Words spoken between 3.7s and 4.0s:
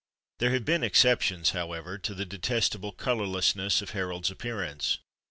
of